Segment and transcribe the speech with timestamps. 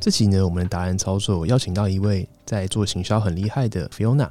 [0.00, 4.26] 这期呢，我们的答案操作邀请到一位在做行销很厉害的 Fiona。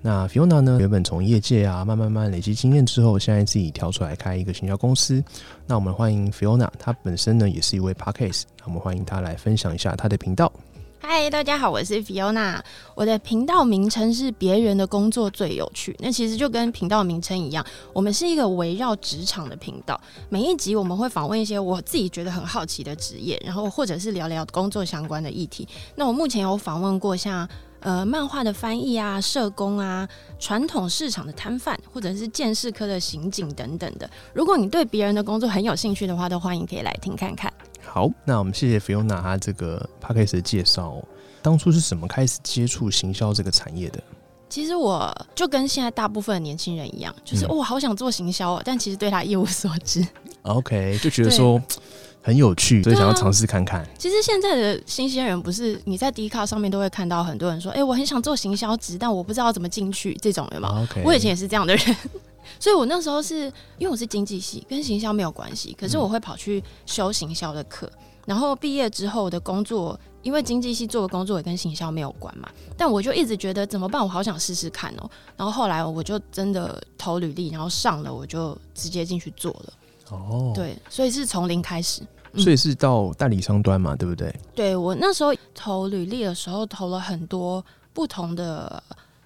[0.00, 5.22] 那 Fiona 呢，原本从业界啊，慢慢慢累积经验之后，现在自己跳出来开一个行销公司。
[5.66, 10.50] 那我们欢迎 Fiona，她本身呢也是一位 Podcast，那我们欢迎她来分享一下她的频道。
[11.02, 12.60] 嗨，大家好，我是 Fiona。
[12.94, 15.96] 我的频道名称是“别人的工作最有趣”。
[15.98, 17.64] 那其实就跟频道名称一样，
[17.94, 19.98] 我们是一个围绕职场的频道。
[20.28, 25.66] 每一集我们会访问一些我自己觉得很好奇的职业，然后或者是聊聊工作相关的议题。
[25.96, 27.48] 那我目前有访问过像
[27.80, 30.06] 呃漫画的翻译啊、社工啊、
[30.38, 34.08] 传统市场的摊贩，或者是建士科的刑警等等的。
[34.34, 37.50] 如果你对别人的工作很有兴趣的话，都欢迎可以来听看看。
[37.92, 41.04] 好，那我们谢谢 Fiona 她这个 Podcast 的介绍、哦。
[41.42, 44.00] 当初是怎么开始接触行销这个产业的？
[44.48, 50.06] 其实我就跟现在大部分的年轻人一样，就是、嗯哦，好想做行销哦，但其实对他一无所知。
[50.42, 51.60] OK，就觉得说
[52.22, 53.84] 很有趣，所以想要尝试看看。
[53.98, 61.96] 其实现在的新鲜人不是你在 D 卡上面都会看到很多人说，哎、我很想做行销职，但我不知道怎么进去，这种有吗？OK，我以前也是这样的人，
[62.58, 63.44] 所以我那时候是
[63.78, 67.90] 因为我是经济系，跟行销没有关系，可是我会跑去修行销的课，
[68.26, 79.72] 然后毕业之后的工作，因为经济系做的工作也跟行销没有关嘛，但我就一直觉得怎么办，我好想试试看哦、然后后来我就真的投履历，然后上了，我就直接进去做了，
[80.10, 82.02] 哦，，对，所以是从零开始。
[82.02, 84.32] 嗯所以是到代理商端嘛，对不对？
[84.54, 87.60] 对我那时候投履历的时候，投了很多
[87.92, 88.80] 不同的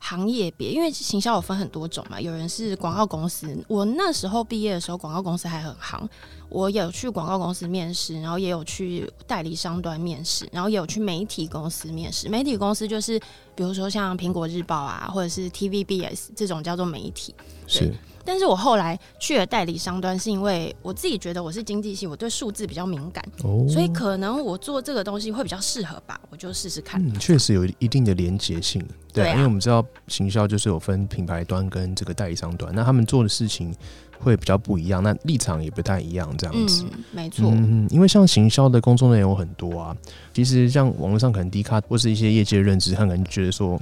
[0.07, 3.65] 行业别，因为行销有分很多种嘛，有人是广告公司。
[3.67, 6.07] 我那时候毕业的时候，广告公司还很行，
[6.55, 12.29] 我有去广告公司面试，然后也有去代理商端面试，然后也有去媒体公司面试。
[12.29, 13.19] 媒体公司就是
[13.57, 17.35] 比如说像苹果日报啊，或者是 TVBS 这种叫做媒体。
[17.67, 17.93] 是
[18.27, 23.23] 但是我后来去了代理商端，是因为我自己觉得我是经济系，我对数字比较敏感。
[23.43, 27.05] 哦，所以可能我做这个东西会比较适合吧，我就试试看。
[27.05, 28.81] 嗯，确实有一定的连结性，
[29.13, 33.75] 对啊，对啊因为我们知道行销就是有分品牌端跟这个代理商端，那他们做的事情
[34.25, 36.85] 会比较不一样，那立场也不太一样，这样子。
[36.91, 39.97] 嗯，没错，嗯，因为像行销的工作内容很多啊，
[40.33, 43.79] 其实像网络上可能低卡或是一些业界认知，他可能觉得说，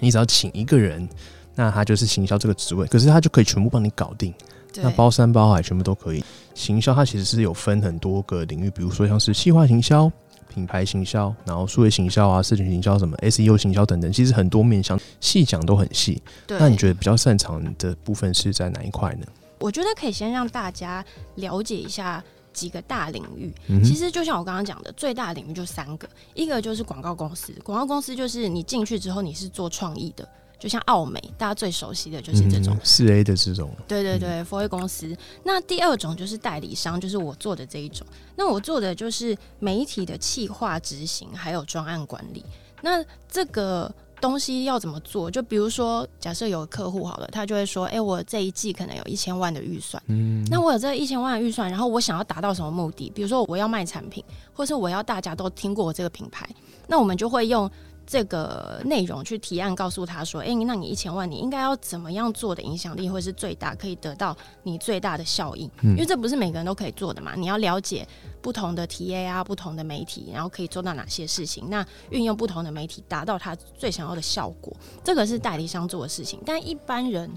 [0.00, 1.08] 你只要请一个人，
[1.54, 4.34] 那他就是行销这个职位，可是他就可以全部帮你搞定，
[4.82, 6.22] 那包山包海全部都可以。
[6.54, 10.10] 行销它其实是有分很多个领域，比如说像是细化行销、
[10.52, 16.20] 品牌行销，然后数位行销啊、社群行销什么 SEO 行销等等，其实很多面向，细讲都很细。
[16.48, 19.26] 那你觉得比较擅长的部分是在哪一块呢？
[19.58, 21.04] 我觉得可以先让大家
[21.36, 22.22] 了解一下
[22.52, 23.52] 几个大领域。
[23.68, 30.28] 嗯其实就像我刚刚讲的，最大的领域就三个，一个就是广告公司，广告公司就是你进去之后你是做创意的，
[30.58, 32.76] 就像奥美，大家最熟悉的就是这种。
[32.82, 35.14] 四 A 的这种，对对对 f o r 公司。
[35.44, 38.06] 那第二种就是代理商，就是我做的这一种。
[38.36, 42.44] 那我做的就是媒体的企划执行，还有专案管理。
[42.82, 45.30] 那这个东西要怎么做？
[45.30, 53.10] 就比如说，假设有客户好了，他就会说：“哎、我这一季可能有一千万的预算，嗯，那我有这一千万的预算，然后我想要达到什么目的？
[53.14, 56.48] 比如说我要卖产品，或是我要大家都听过我这个品牌，
[56.86, 57.70] 那我们就会用
[58.06, 65.68] 这个内容去提案，告诉他说：，诶，那你一千万，你应该要怎么样做的影响力会是最大，可以得到你最大的效应？
[65.82, 68.06] 嗯因为这不是每个人都可以做的嘛，你要了解
[68.40, 77.30] 不同的 TA 啊，不同的媒体，然后可以做到哪些事情，那运用不同的媒体达到他最想要的效果，这个是代理商做的事情，但一般人。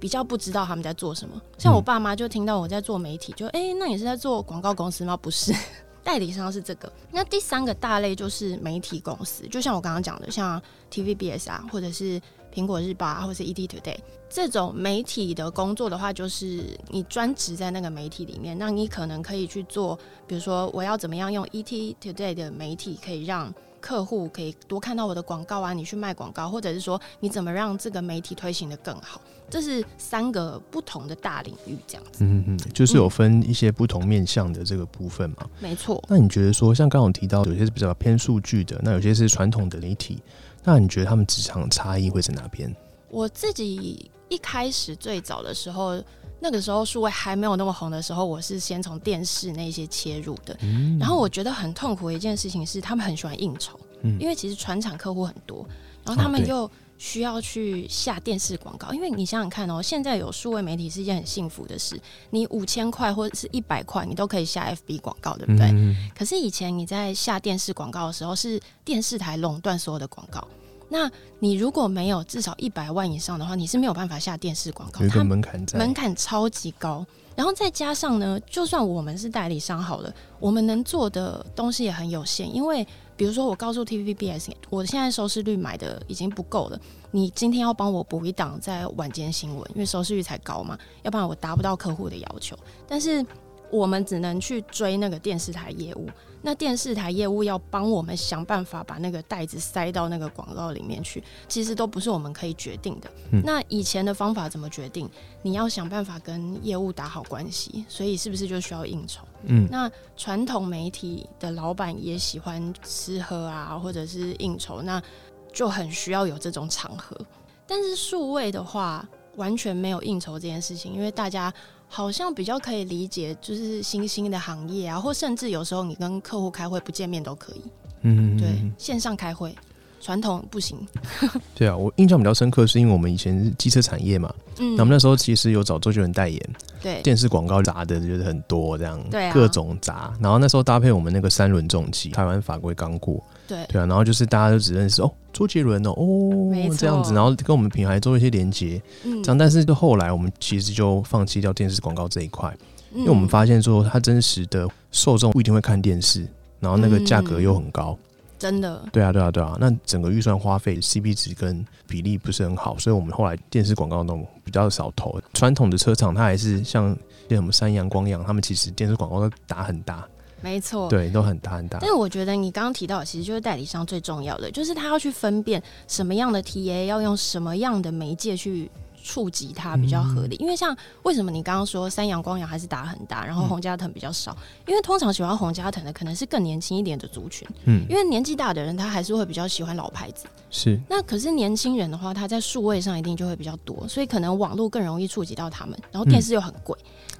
[0.00, 5.16] 比较不知道他们在做什么，像我爸妈就听到我在做媒体，就哎、诶那你是在做广告公司吗？
[5.16, 5.54] 不是，
[6.04, 6.92] 代理商是这个。
[7.10, 10.60] 那第三个大类就是媒体公司，就像我刚刚讲的，像
[10.92, 12.20] TVBS 啊，或者是
[12.52, 13.96] 苹果日报啊，或者是 ET Today
[14.28, 29.20] 这种媒体的工作的话，就是你专职在那个媒体里面，那你可能可以去做，比如说我要怎么样用 ET Today 的媒体可以让客户可以多看到我的广告啊，你去卖广告，或者是说你怎么让这个媒体推行的更好，
[29.50, 32.24] 这是三个不同的大领域，这样子。
[32.24, 35.48] 嗯嗯，就是有分一些不同面向的这个部分嘛。
[35.60, 40.20] 没错，那你觉得说，像刚刚提到，有些是比较偏数据的，那有些是传统的媒体，
[40.64, 42.74] 那你觉得他们职场差异会在哪边？
[43.10, 46.02] 我自己一开始最早的时候，
[46.40, 50.56] 那个时候数位还没有那么红的时候，我是先从电视那些切入的。
[50.62, 55.64] 嗯然后我觉得很痛苦的一件事情是，他们很喜欢应酬，嗯因为其实船厂客户很多，
[56.04, 56.68] 然后他们又
[57.04, 58.90] 需要去下电视广告。
[58.94, 65.66] 因为你想想看哦，现在有数位媒体是一件很幸福的事，你五千块或者是一百块，你都可以下 FB 广告，对不对？
[65.72, 70.42] 嗯可是以前你在下电视广告的时候，是电视台垄断所有的广告。
[70.88, 71.10] 那
[71.40, 75.06] 你如果没有至少一百万以上的话，你是没有办法下电视广告。
[75.08, 77.04] 它门槛在，门槛超级高。
[77.36, 82.54] 然后再加上呢，就算我们是代理商好了，我们能做的东西也很有限。
[82.54, 86.80] 因为比如说，我告诉 TVBS，我现在收视率买的已经不够了，
[87.12, 92.56] 你今天要帮我补一档在晚间新闻，因为收视率才高嘛，要不然我达不到客户的要求。
[92.88, 93.24] 但是
[93.70, 96.08] 我们只能去追那个电视台业务，
[96.46, 103.10] 那电视台业务要帮我们想办法把那个袋子塞到那个广告里面去，其实都不是我们可以决定的。
[103.32, 105.08] 嗯那以前的方法怎么决定？
[105.40, 109.24] 你要想办法跟业务打好关系，所以是不是就需要应酬？
[109.44, 115.02] 嗯那传统媒体的老板也喜欢吃喝啊，或者是应酬，那
[115.50, 117.18] 就很需要有这种场合。
[117.66, 121.50] 但是数位的话，完全没有应酬这件事情，因为大家
[121.94, 127.62] 好像比较可以理解，就是新兴的行业啊，或甚至有时候你跟客户开会不见面都可以，
[128.02, 129.54] 嗯，对嗯，线上开会。
[130.00, 130.76] 传统不行，
[131.54, 136.50] 对啊，我印象比较深刻，是因为我们以前是机车产业嘛，嗯那我们那时候其实有找周杰伦代言，
[136.82, 140.12] 对电视广告砸的就是很多这样，对啊各种砸。
[140.20, 149.38] 然后那时候搭配我们那个三轮重机，台湾法规刚过，对对啊，然后就是大家都只认识哦，周杰伦哦，哦这样子，然后跟我们品牌做一些连接，嗯这样。
[149.38, 152.56] 但是后来我们其实就放弃掉电视广告这一块，
[152.92, 156.26] 因因为我们发现说它真实的受众不一定会看电视，
[156.60, 157.96] 然后那个价格又很高。
[158.36, 165.18] 真的对啊，对啊，对啊，那整个预算花费 CP 值跟比例不是很好，所以我们后来电视广告那种比较少投。
[165.32, 166.94] 传统的车厂它还是像
[167.28, 170.04] 像什么三阳、光阳，他们其实电视广告都打很大，
[170.44, 171.88] 没错，对，都很大很大但。
[171.88, 178.70] 是我觉得你刚刚提到的，其实就是代理商最重要的，就是他要去分辨什么样的 TA 要用什么样的媒介去
[179.04, 180.34] 触及它比较合理。
[180.36, 184.34] 因为像为什么你刚刚说三阳光阳还是打很大，然后嗯红加藤比较少？
[184.66, 190.24] 因为通常喜欢洪家藤的可能是更年轻一点的族群，嗯，因为年纪大的人他还是会比较喜欢老牌子。
[190.50, 196.76] 是，那可是年轻人的话，他在数位上一定就会比较多，所以可能网络更容易触及到他们，然后电视又很贵。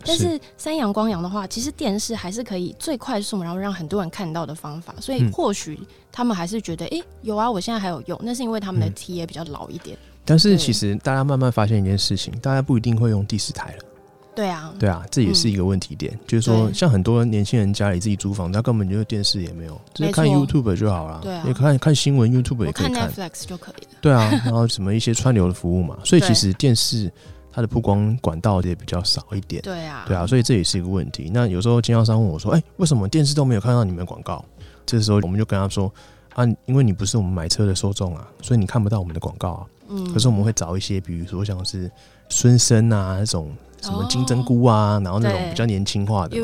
[0.07, 5.81] 但是三阳光阳的话，其实电视还是可以最快速，然后让很多人看到的方法，所以嗯或许
[6.13, 9.97] 他们还是觉得，诶，有啊，我现在还有用，那是因为他们的嗯 T 也比较老一点。
[10.25, 13.85] 但是其实大家慢慢发现一件事情，大家不一定会用第四台了。
[14.35, 21.21] 对啊，对啊，这也是一个问题点，就是说，像很多年轻人家里自己租房，他根本就电视也没有，就是看 YouTube 就好了。
[21.23, 23.09] 对啊也看看新闻，YouTube 也可以看。
[23.09, 23.91] Netflix 就可以了。
[24.00, 27.09] 对啊，然后什么一些串流的服务嘛， 所以其实电视
[27.53, 29.62] 它的曝光管道也比较少一点。
[29.62, 31.31] 对啊，对啊，所以这也是一个问题。
[31.32, 34.44] 那有时候经销商问我说：“哎、为什么电视都没有看到你们的广告？”
[34.85, 35.93] 这时候我们就跟他说
[36.35, 39.67] ：“啊，因为你不是我们买车的受众啊，所以你看不到我们的广告啊。
[39.94, 40.12] 嗯。
[40.12, 41.91] 可是我们会找一些，比如说像是
[42.29, 43.50] 孙生啊那种
[43.81, 46.37] 什么金针菇啊，然后那种比较年轻化的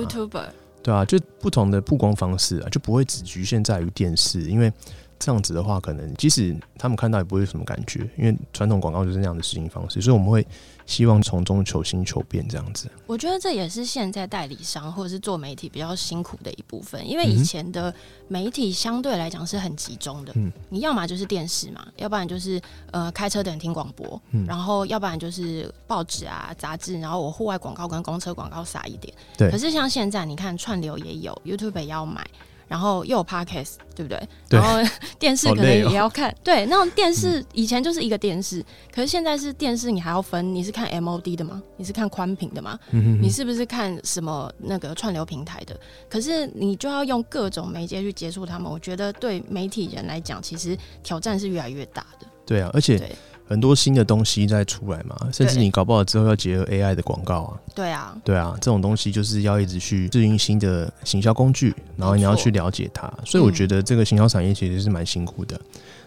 [0.82, 4.72] 对啊，就不同的曝光方式啊，就不会只局限在于电视，因为
[5.20, 10.44] 这样子的话，可能即使他们看到也不会有什么感觉，因为传统广告就是那样的执行方式，所以我们会
[10.86, 12.90] 希望从中求新求变这样子。
[13.06, 17.94] 我觉得这也是现在代理商或者是做媒体比较辛苦的一部分，因为以前的
[18.28, 22.58] 媒体相对来讲是很集中的，嗯你要么就是电视嘛，要不然就是
[22.90, 29.12] 呃开车的人听广播，嗯然后要不然就是报纸啊杂志，然后我户外广告跟公车广告撒一点。
[29.36, 32.26] 对可是像现在你看串流也有，YouTube 也要买。
[32.70, 34.16] 然后又有 podcast，对不对？
[34.48, 41.60] 对然后 电视可能也要看，对，那种电视以前就是一个电视，可是现在是电视，你还要分，你是看 MOD 的吗？
[41.76, 42.78] 你是看宽屏的吗？
[42.92, 45.76] 嗯哼哼你是不是看什么那个串流平台的？
[46.08, 52.26] 可是你就要用各种媒介去接触他们，我觉得对媒体人来讲，其实挑战是越来越大的。
[52.46, 53.12] 对啊，而且对
[53.50, 63.12] 很多新的东西在出来嘛，甚至你搞不好之后要结合 AI 的广告啊，对啊，对啊，这种东西就是要一直去适应新的行销工具，然后你要去了解它。
[63.24, 65.60] 所以我嗯觉得这个行销产业其实是蛮辛苦的，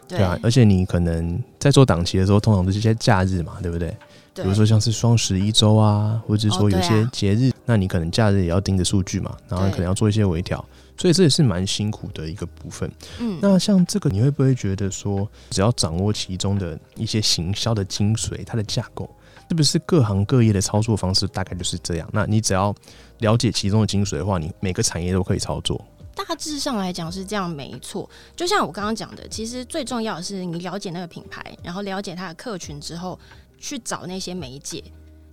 [0.08, 3.94] 对对啊，而且你可能在做档期的时候，通常都是一些假日嘛，对不对？
[4.36, 10.64] 比如说像是双十一周啊，或者是说有些哦啊节日，那你可能假日也要盯着数据嘛，然后可能要做一些微调，
[10.98, 12.92] 所以这也是蛮辛苦的一个部分。
[13.20, 19.10] 嗯，那像这个，你会不会觉得说，只要掌握其中的一些行销的精髓，它的架构，
[19.50, 22.10] 是不是各行各业的操作方式大概就是这样？
[22.14, 22.74] 那你只要
[23.20, 25.84] 了解其中的精髓的话，你每个产业都可以操作。
[26.16, 28.08] 大致上来讲是这样，没错。
[28.36, 33.20] 就像我刚刚讲的，其实最重要的是你了解那个品牌，然后了解它的客群之后，
[33.58, 34.84] 去找那些媒介。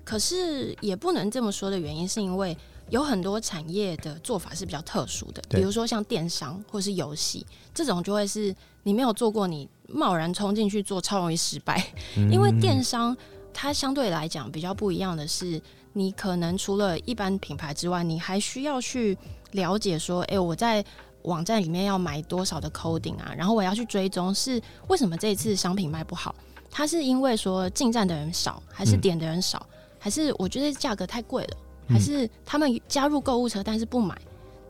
[0.02, 2.56] 可是也不能这么说的原因，是因为
[2.90, 11.82] 有很多产业的做法是比较特殊的，比如说像电商或是游戏这种，就会是你没有做过，你贸然冲进去做，超容易失败。
[12.16, 12.30] 嗯。
[12.30, 13.16] 因为电商
[13.54, 15.60] 它相对来讲比较不一样的是，
[15.92, 19.16] 你可能除了一般品牌之外，你还需要去
[19.52, 20.84] 了解说，诶，我在
[21.22, 26.34] 网站里面要买多少的 coding 啊，然后我要去追踪是为什么这一次商品卖不好，
[26.70, 29.00] 它是因为说进站的人少，还是嗯。
[29.00, 29.64] 点的人少，
[29.98, 34.16] 还是我觉得价格太贵了，嗯还是他们加入购物车但是不买。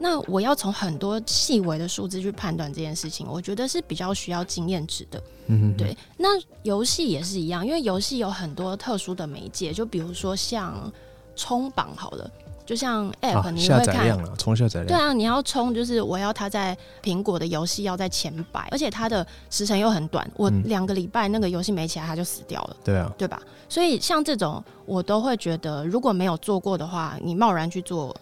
[0.02, 5.22] 那我要从很多细微的数字去判断这件事情，我觉得是比较需要经验值的。
[5.48, 6.28] 嗯，对，那
[6.62, 10.90] 游戏也是一样，因为游戏有很多特殊的媒介，就比如说像
[11.36, 12.30] 冲榜好了，
[12.70, 13.84] 就像 App，、你会看。
[13.84, 23.42] 载量了，冲下载量，对啊，你要冲，就是我要它在苹果的游戏要在前百，而且它的时程又很短，我嗯两个礼拜那个游戏没起来，它就死掉了，对啊，对吧？
[23.68, 28.14] 所以像这种，我都会觉得，如果没有做过的话，你贸然去做，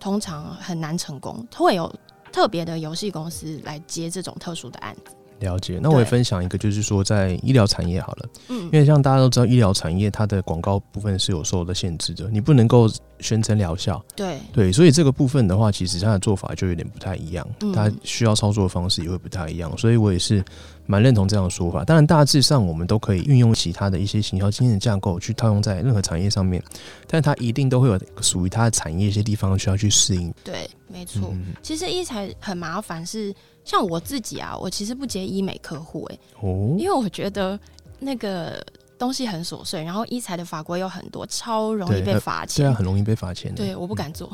[0.00, 1.88] 通常很难成功，会有
[2.32, 5.14] 特别的游戏公司来接这种特殊的案子。
[5.42, 5.78] 了解。
[5.82, 8.28] 那我也分享一个，就是说在医疗产业好了。
[8.48, 12.88] 嗯因，为像大家都知道，医疗产业它的广告部分是有受的限制的，你不能够
[13.20, 14.02] 宣称疗效。
[14.16, 19.76] 对，对，所以这个部分的话，其实它的做法就有点不太一样，嗯它需要操作的方式也会不太一样。
[19.76, 20.42] 所以我也是
[20.86, 21.84] 蛮认同这样的说法。
[21.84, 26.62] 当然，大致上我们都可以运用其他的一些行销经验的架构去套用在任何产业上面，
[27.06, 30.32] 但它一定都会有属于它的产业一些地方需要去适应。
[30.44, 31.30] 对，没错。
[31.32, 33.34] 嗯，其实医材很麻烦是，
[33.64, 37.58] 像我自己啊，我其实不接医美客户哎、哦因，为我觉得
[37.98, 38.64] 那个
[39.02, 42.64] 东西很琐碎，然后一裁的法规有很多，超容易被罚钱。
[42.64, 43.56] 对啊，很容易被罚钱的。
[43.56, 44.30] 对，我不敢做。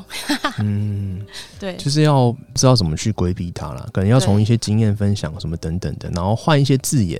[0.59, 1.25] 嗯，
[1.59, 7.19] 对，就是要知道怎么去规避它啦，可能要从一些经验分享什么等等的，然后换一些字眼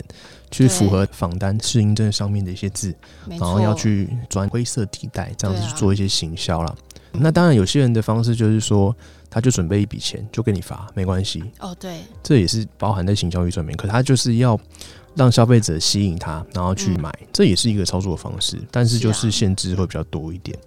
[0.51, 2.93] 去符合访单适应证上面的一些字，
[3.27, 6.75] 然后要去钻灰色地带，这样子去做一些行销啦。
[7.11, 8.95] 那当然，有些人的方式就是说，
[9.29, 13.77] 他就准备一笔钱就给你发，没关系，哦，对，这也是包含在行销预算里面。
[13.77, 14.59] 可他就是要
[15.15, 20.57] 让消费者吸引他，然后去嗯买，这也是一个操作方式，但是就是限制会比较多一点。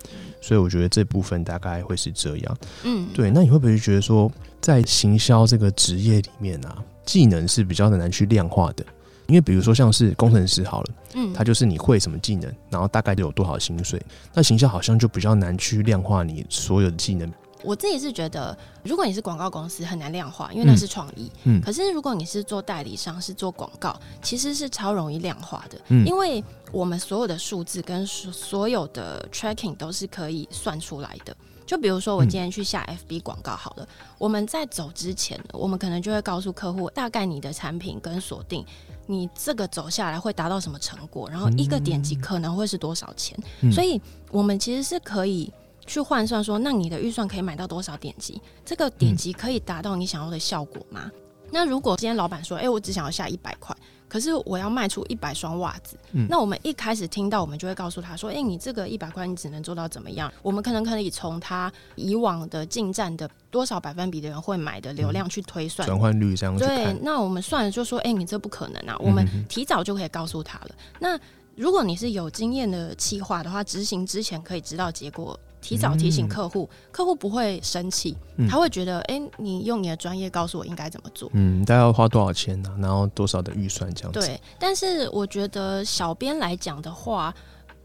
[0.41, 2.57] 所以我觉得这部分大概会是这样。
[2.83, 4.31] 嗯，对，那你会不会觉得说，
[4.61, 8.85] 在行销这个职业里面啊，技能是比较难去量化的？
[9.33, 13.99] 因为比如说像是工程师好了，嗯，他就是你会什么技能，然后大概就有多少薪水。
[14.35, 17.33] 那行销好像就比较难去量化你所有的技能。
[17.63, 21.33] 我自己是觉得，如果你是广告公司，很难量化，因为那嗯是创意。
[21.45, 31.35] 嗯可是如果你是做代理商，是做广告，其实是超容易量化的，嗯因为我们所有的数字跟所所有的 tracking 都是可以算出来的。
[31.65, 38.67] 就比如说，我嗯今天去下 FB 广告好了，我们在走之前，我们可能就会告诉客户，大概你的产品跟锁定，
[39.07, 43.39] 你这个走下来会达到什么成果，然后一个点击可能会是多少钱。
[43.61, 45.53] 嗯所以我们其实是可以
[45.87, 48.41] 去换算说，那你的预算可以买到多少点击？
[48.65, 51.11] 这个点击可以达到你想要的效果吗？
[51.51, 53.77] 那如果今天老板说，哎、我只想要下一百块，
[54.13, 60.31] 可是我要卖出一百双袜子，嗯那我们一开始听到，我们就会告诉他说，哎、你这个一百块你只能做到怎么样？
[60.43, 65.89] 我们可能可以从他以往的进站的多少百分比的人会买的流量去推算。
[65.89, 70.75] 转换率这样去对，，那我们算了就说，哎、你这不可能啊，我们提早就可以告诉他了。
[71.01, 71.19] 那
[71.57, 81.31] 如果你是有经验的企划的话，执行之前可以知道结果，提早提醒客户，客户不会生气，嗯他会觉得，哎、你用你的专业告诉我应该怎么做。
[81.33, 84.21] 嗯，大概要花多少钱呢、然后多少的预算这样子。
[84.21, 87.33] 对，但是我觉得小编来讲的话，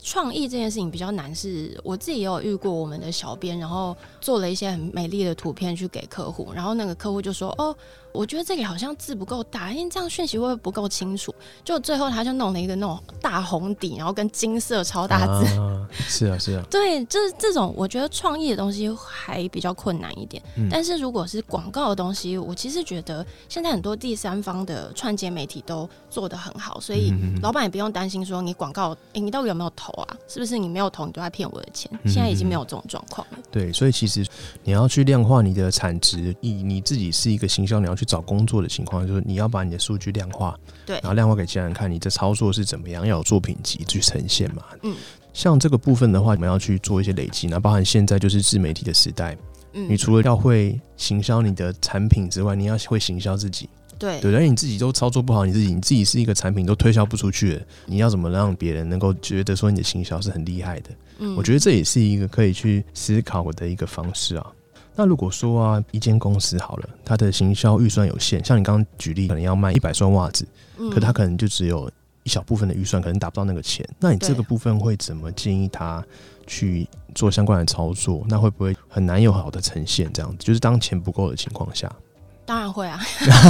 [0.01, 7.75] 创意这件事情比较难是，我自己也有遇过我们的小编，然后做了一些很美丽的图片去给客户，然后那个客户就说：“哦，
[8.12, 15.60] 我觉得这里好像字不够大，因为这样讯息会不会不够清楚？”就最后他就弄了一个那种大红底，然后跟金色超大字。
[15.60, 20.42] 啊， 是啊，是啊，对，就是这种我觉得创意的东西还比较困难一点。
[20.56, 30.17] 嗯但是如果是广告的东西，我其实觉得现在很多第三方的串接媒体都做得很好，所以嗯老板也不用担心说你广告，诶，你到底有没有投啊？
[30.27, 31.91] 是不是你没有投，你都在骗我的钱？
[32.03, 33.38] 嗯现在已经没有这种状况了。
[33.51, 34.25] 对，所以其实
[34.63, 44.63] 你要去量化你的产值，以你自己是一个行销，你要去找工作的情况，就是你要把你的数据量化，对然后量化给其他人看，你的操作是怎么样，要有作品集去呈现嘛。
[44.84, 44.96] 嗯，
[45.34, 49.38] 像这个部分的话，我们要去做一些累积，那包含现在就是自媒体的时代，
[49.74, 53.70] 嗯你除了要会行销你的产品之外，你要会行销自己。
[53.98, 60.89] 对对，而且你自己都操作不好，你自己你自己是一个产品都推销不出去的，你要怎么让别人能够觉得说你的行销是很厉害的？
[61.20, 64.46] 嗯我觉得这也是一个可以去思考的一个方式啊。
[64.96, 71.89] 那如果说啊，一间公司好了，它的行销预算有限，像你刚刚举例，可能要卖一百双袜子，嗯可它可能就只有
[72.24, 76.04] 一小部分的预算可能达不到那个钱，那你这个部分会怎么建议他
[76.48, 78.25] 去做相关的操作？
[78.27, 80.12] 那会不会很难有好的呈现？
[80.12, 81.92] 这样子就是当钱不够的情况下。
[82.48, 82.98] 当然会啊，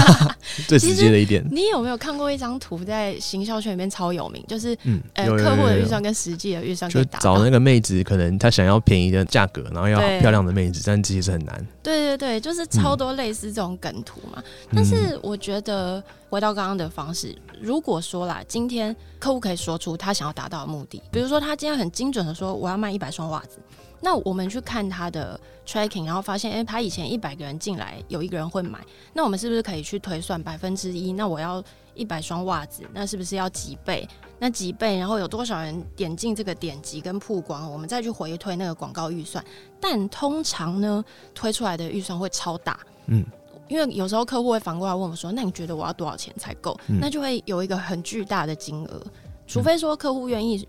[0.67, 1.45] 最直接的一点。
[1.51, 4.43] 你有没有看过一张图，在行销圈里面超有名？
[4.47, 11.67] 就是嗯，呃，客户的预算跟实际的预算就找那个妹子，可能她想要便宜的价格，然后要漂亮的妹子，但其实是很难。
[11.83, 14.41] 对对对，就是超多类似这种梗图嘛。
[14.73, 23.59] 但是我觉得回到刚刚的方式，如果说啦，今天客户可以说出他想要达到的目的，比如说他今天很精准的说，我要卖一百双袜子。
[23.99, 28.79] 那我们去看他的 tracking，然后发现，哎，他以前一百个人进来，有一个人会买，
[29.13, 31.13] 那我们是不是可以去推算百分之一？
[31.13, 31.63] 那我要
[31.95, 34.07] 一百双袜子，那是不是要几倍？
[34.39, 39.43] 那几倍，然后有多少人点进这个点击跟曝光，我们再去回推那个广告预算。
[39.81, 43.25] 但通常呢，推出来的预算会超大，嗯，
[43.67, 46.79] 因为有时候客户会反过来问我说，那你觉得我要多少钱才够？
[46.85, 49.01] 那就会有一个很巨大的金额，
[49.47, 50.67] 除非说客户愿意。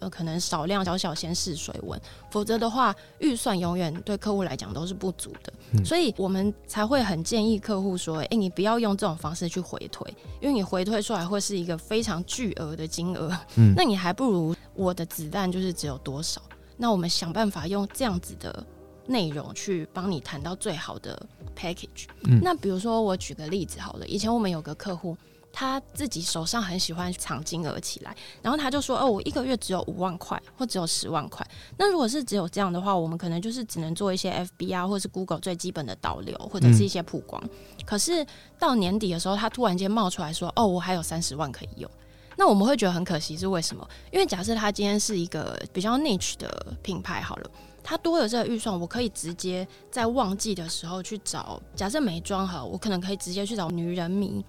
[0.00, 2.00] 呃，可能少量小小先试水温，
[2.30, 10.08] 否则的话，预算永远对客户来讲都是不足的，所以我们才会很建议客户说，哎，你不要用这种方式去回推，
[10.40, 16.40] 因为你回推出来会是一个非常巨额的金额，嗯，那你还不如我的子弹就是只有多少，
[16.76, 18.64] 那我们想办法用这样子的
[19.06, 21.20] 内容去帮你谈到最好的
[21.56, 22.40] package，嗯。
[22.42, 25.16] 那比如说我举个例子好了，以前我们有个客户。
[25.58, 31.48] 他自己手上很喜欢藏金额起来，然后他就说：“哦，我一个月只有五万块，或只有十万块。
[31.78, 37.42] 那如果是只有这样的话，我们可能就是只能做一些 FB 啊，或是 Google 最基本的导流，或者是一些曝光。
[37.86, 38.26] 可是
[38.58, 41.90] 到年底的时候，他突然间冒出来说：‘哦，我还有三十万可以用。’
[42.36, 43.88] 那我们会觉得很可惜，是为什么？
[44.12, 47.50] 因为假设他今天是一个比较 niche 的品牌，好了，
[47.82, 51.58] 他多了这个预算，我可以直接在旺季的时候去找。
[51.74, 54.44] 假设美妆好，我可能可以直接去找女人迷。”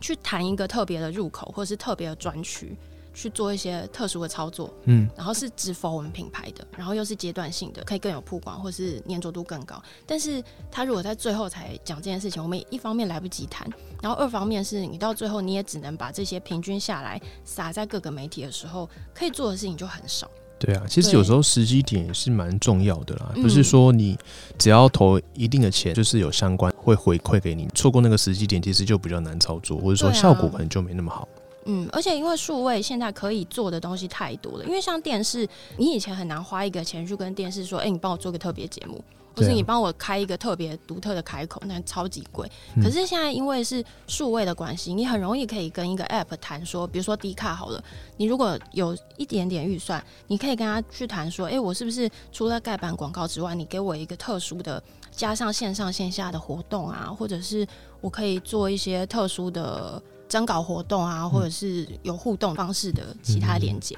[0.00, 2.76] 去谈一个特别的入口，或者是特别的专区，
[3.14, 9.82] 去做一些特殊的操作，嗯，然后是只否我们品牌的，然后又是阶段性的，可以更有曝光，或是粘着度更高。
[10.06, 13.66] 但是他如果在最后才讲这件事情，我们一方面来不及谈，
[14.02, 20.30] 然后二方面是你到最后你也只能把这些平均下来撒在各个媒体的时候，可以做的事情就很少。
[20.58, 24.16] 对啊，其实有时候时机点也是蛮重要的啦，不是说你
[24.58, 31.28] 只要投一定的钱，就是有相关会回馈给你，错过那个时机点，其实就比较难操作，或者说效果可能就没那么好。
[31.66, 39.02] 嗯，而且因为数位现在可以做的东西太多了，因为像电视，你以前很难花一个钱去跟电视说，哎，你帮我做个特别节目。
[39.36, 42.50] 不是你帮我开一个特别独特的开口，那超级贵。
[42.82, 47.84] 可是现在因为是数位的关系，你很容易可以跟一个 App 谈说，比如说低卡好了，
[48.16, 57.66] 你如果有一点点预算，你可以跟他去谈说，哎，我是不是除了盖板广告之外，你给我一个特殊的加上线上线下的活动啊，或者是
[58.00, 63.94] 我可以做一些特殊的征稿活动啊，或者是有互动方式的其他连接。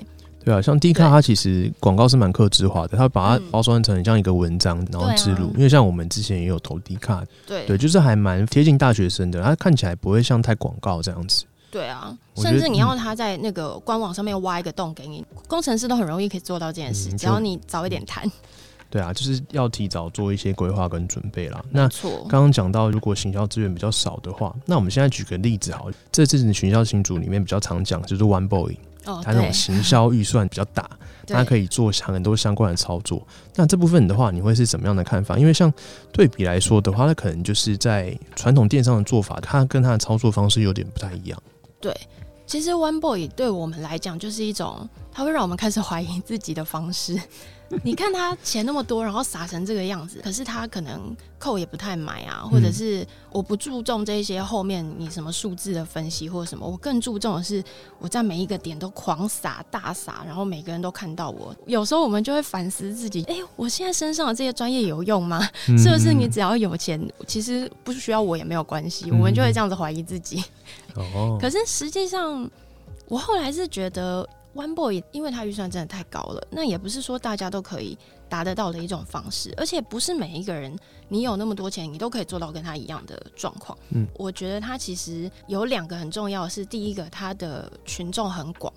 [0.49, 5.51] 对啊，像 D 卡，它其实广告是蛮克制化的，它把它包装成像一个文章，然后植入。
[5.51, 11.45] 因为像我们之前也有投 D 卡，对对，就是还蛮贴近大学生的，它看起来不会像太广告这样子。
[11.71, 18.27] 对啊，甚至你要他在那个官网上面挖一个洞给你，工程师都很容易可以做到这件事，只要你早一点谈。
[18.89, 21.63] 对啊，就是要提早做一些规划跟准备啦。
[21.71, 21.87] 那
[22.27, 28.79] 刚刚讲到，如果行销资源比较少的话，那我们现在举个例子好，这次的行销新组里面比较常讲就是 One Boy。
[29.23, 30.89] 他那种行销预算比较大，
[31.27, 33.27] 他可以做很多相关的操作。
[33.55, 35.37] 那这部分的话，你会是怎么样的看法？
[35.39, 35.73] 因为像
[36.13, 41.43] 对比来说的话，那可能就是在传统电商的做法，它跟它的操作方式有点不太一样。
[41.81, 41.95] 对，
[42.47, 47.21] 其实 One Boy 对我们来讲就是一种，它会让我们开始怀疑自己的方式。
[47.85, 57.63] 你看他钱那么多，然后撒成这个样子，可是他可能扣也不太买啊，或者是我不注重这些后面你什么数字的分析或者什么，我更注重的是
[57.99, 61.55] 我在每一个点都狂撒大撒，然后每个人都看到我。
[61.67, 65.47] 有时候我们就会反思自己，哎，我现在身上的这些专业有用吗？
[65.67, 69.11] 是不是你只要有钱，其实不需要我也没有关系？
[69.11, 70.43] 我们就会这样子怀疑自己。
[70.95, 72.51] 哦，可是实际上
[73.09, 74.27] 我后来是觉得。
[74.59, 77.97] One Boy，因为他预算真的太高了，那也不是说大家都可以
[78.29, 80.77] 达得到的一种方式，而且不是每一个人
[81.09, 83.79] 你有那么多钱，你都可以做到跟他一样的状况。
[83.91, 88.73] 嗯，我觉得他其实有两个很重要的是，第一个他的群众很广，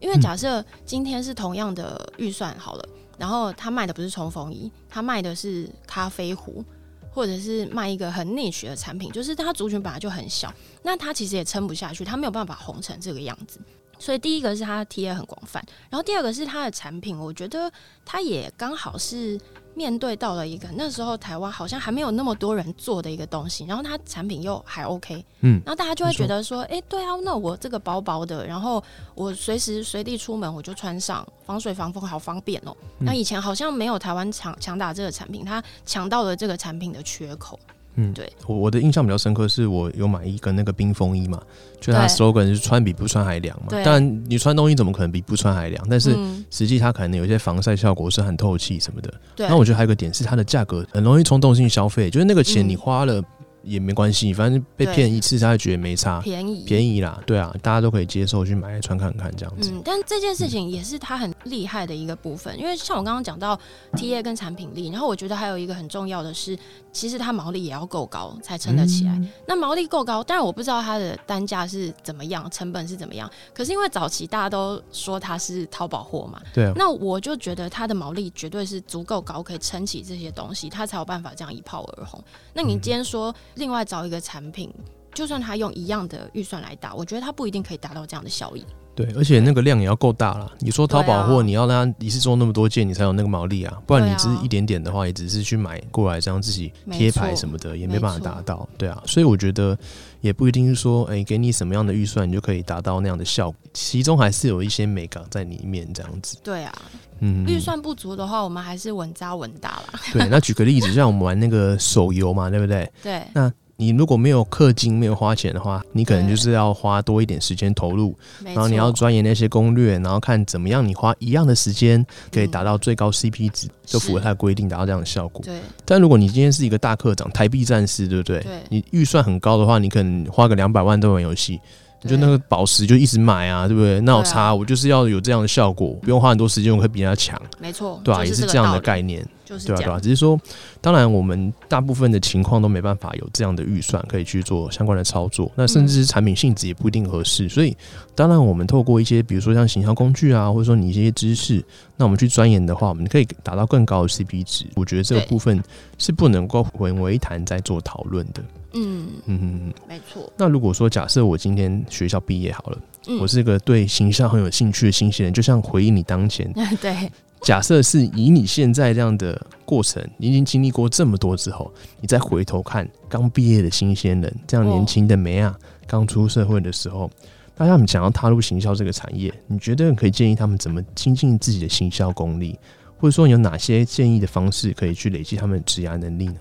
[0.00, 6.64] 因为假设今天是同样的预算好了，然后他卖的不是冲锋衣，他卖的是咖啡壶，
[7.10, 10.50] 或者是卖一个很 niche 的产品，就是他族群本来就很小，
[10.82, 13.60] 那他其实也撑不下去，他没有办法红成这个样子。
[13.98, 17.70] 所以第一个是它的 TA 很广泛，然后第二个是它的产品，我觉得
[18.04, 19.38] 它也刚好是
[19.74, 28.82] 面对到了一个那时候台湾好像还没有那么多人做的一个东西，然后它产品又还 OK，嗯然后大家就会觉得说，哎、对啊，那我这个薄薄的，然后
[29.14, 32.76] 我随时随地出门我就穿上，防水防风好方便哦。
[32.98, 37.58] 那以前好像没有台湾强强打这个产品，它抢到了这个产品的缺口。
[37.96, 41.40] 嗯，对，我我的印象比较深刻，是我有买一个那个冰风衣嘛，
[41.80, 43.66] 就它 slogan 是穿比不穿还凉嘛。
[43.70, 45.84] 对当然，你穿东西怎么可能比不穿还凉？
[45.88, 49.12] 但是嗯，实际它可能有一些防晒效果，是很透气什么的。
[49.34, 49.48] 对。
[49.48, 53.22] 那我觉得还有一个点是它的价格很容易冲动性消费，就是那个钱嗯你花了
[53.66, 59.70] 也没关系，反正被骗一次他会觉得没差，便宜，便宜啦，对啊，大家都可以接受去买来穿看看这样子。
[59.72, 63.58] 嗯，但这件事情也是他很厉害的一个部分，因为像我刚刚讲到
[63.94, 66.56] TA 跟产品力，然后我觉得还有一个很重要的是，
[66.92, 69.12] 其实它毛利也要够高才撑得起来。
[69.12, 73.30] 嗯那毛利够高，当然我不知道它的单价是怎么样，成本是怎么样。
[73.52, 82.22] 可是因为早期大家都说它是淘宝货嘛，对啊，那我就觉得它的毛利绝对是足够高，可以撑起这些东西，它才有办法这样一炮而红。
[82.52, 84.72] 那你今天说另外找一个产品，
[85.12, 88.64] 就算他用一样的预算来打，我觉得他不一定可以达到这样的效益。
[88.94, 90.50] 对，而且那个量也要够大啦。
[90.58, 98.66] 你说淘宝货，你要让它一次做那么多件，你才有那个毛利啊，不然你只是一点点的话，也只是去买过来这样自己贴牌什么的，也没没办法达到。
[98.78, 99.78] 对啊，所以我觉得
[100.22, 106.38] 也不一定是说，哎、给你什么样的预算，你就可以达到那样的效果，其中还是有一些美感在里面这样子。
[106.42, 106.74] 对啊，
[107.20, 110.00] 嗯，预算不足的话，我们还是稳扎稳打啦。
[110.12, 110.28] 对。
[110.28, 112.90] 那举个例子，像我们玩那个手游嘛，对不对？
[113.02, 122.02] 对，那你如果没有氪金，没有花钱的话，你可能就是要花多一点时间投入，然后你要钻研那些攻略，然后看怎么样你花一样的时间
[122.32, 125.42] 可以嗯达到最高 CP 值，就符合它的规定，达到这样的效果。
[125.44, 128.40] 对但如果你今天是一个大课长，台币战士，对不对？
[128.40, 131.60] 对你预算很高的话，你可能花个两百万都玩游戏，
[132.06, 134.00] 你就那个宝石就一直买啊，对不对？
[134.02, 139.26] 那有对啊差，我就是要有这样的效果，不用花很多时间，我可以比人家强，没错，对啊，是也是这样的概念。
[139.46, 140.38] 就是对啊，对啊，只是说，
[140.80, 147.74] 当然我们大部分的情况都没办法有这样的预算可以去做相关的操作，那甚至是产品性质也不一定合适，所以
[148.14, 151.64] 当然我们透过一些比如说像行销工具啊，或者说你一些知识，
[151.96, 154.66] 那我们去钻研的话，我们可以达到更高的 CP 值。
[154.74, 155.62] 我觉得这个部分
[155.96, 158.42] 是不能够混为一谈在做讨论的。
[158.74, 159.74] 嗯，嗯嗯嗯。
[159.88, 160.30] 没错。
[160.36, 167.10] 那如果说假设我今天学校毕业好了，嗯我是一个对形象很有兴趣的新鲜人，就像回应你当前 对
[167.42, 177.10] 假设是以你现在这样的过程，你已经经历过这么多之后，你再回头看刚毕业的新鲜人，这样年轻的梅啊，刚出社会的时候，
[177.54, 182.58] 大家们想要踏入行销这个产业，你觉得可以建议他们怎么精进自己的行销功力，
[182.98, 186.36] 或者说你有哪些建议的方式可以去累积他们的职涯能力呢？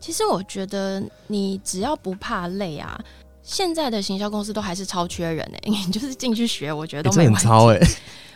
[0.00, 3.00] 其实我觉得你只要不怕累啊，
[3.42, 7.40] 现在的行销公司都还是超缺人哎、你 就是进去学，我觉得都没问题。
[7.40, 7.80] 超哎、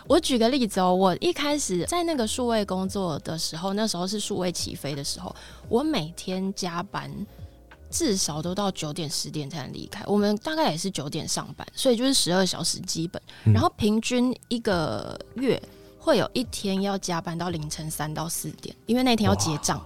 [0.08, 5.34] 我举个例子哦，我一开始在那个数位工作的时候，那时候是数位起飞的时候，
[5.68, 7.10] 我每天加班
[7.90, 10.04] 至少都到九点十点才能离开。
[10.06, 13.20] 我们大概也是九点上班，所以就是十二小时基本。
[13.44, 15.60] 嗯然后平均一个月
[15.98, 19.82] 会有一天要加班到凌晨三到四点，因为那天要结账。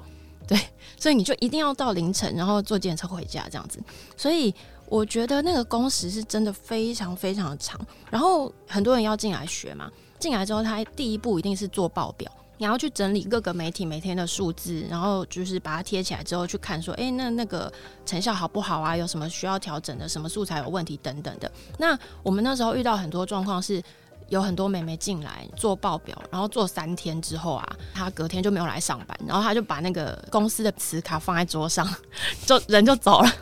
[0.46, 0.58] 对，
[0.98, 3.80] 所以你就一定要到凌晨，然后坐电车回家这样子。
[4.16, 4.52] 所以
[4.86, 7.80] 我觉得那个工时是真的非常非常的长。
[8.10, 9.88] 然后很多人要进来学嘛，
[10.20, 17.72] 进来之后，他第一步一定是做报表，你要去整理各个媒体每天的数字，然后就是把它贴起来之后去看说，诶，那那个
[18.06, 18.96] 成效好不好啊？
[18.96, 20.08] 有什么需要调整的？
[20.08, 21.50] 什么素材有问题等等的。
[21.78, 23.82] 那我们那时候遇到很多状况是。
[24.28, 31.84] 有很多美眉进来做报表，然后做三天之后啊，她隔天就没有来上班，然后她就把那个公司的磁卡放在桌上，
[32.46, 33.32] 就人就走了。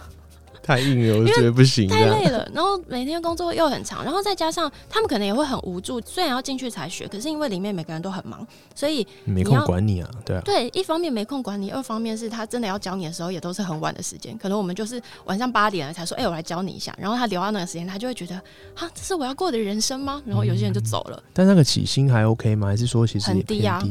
[0.69, 1.89] 太硬了，我觉得不行。
[1.89, 5.99] 太累了，然后每天工作又很长，然后再加上他们可能也会很无助。
[6.03, 14.37] 虽然要进去才学，可是因为里面每个人都很忙，所以没空管你啊，对啊，对一方面没空管你，二方面是他真的要教你的时候也都是很晚的时间。
[14.37, 16.95] 可能我们就是晚上八点了才说，哎、我来教你一下。
[17.01, 18.39] 然后他留到那个时间，他就会觉得，
[18.95, 20.23] 是我要过的人生吗？
[20.27, 21.23] 然后有些人就走了。
[21.33, 22.67] 但那个起薪还 OK 吗？
[22.67, 23.83] 还是说其实也很低啊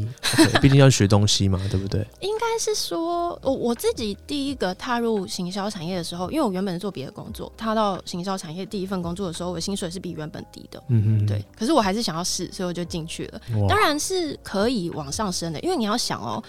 [0.62, 2.06] 毕竟要学东西嘛，对不对？
[2.20, 10.82] 应该是说，我我自己第一个踏入行销产业的时候，因为我原本是做别的工作，他到行销产业第一份工作的时候，我薪水是比原本低的。
[10.88, 13.42] 嗯嗯，对，可是我还是想要试，所以我就进去了。
[13.68, 16.44] 当然是可以往上升的，因为你要想哦，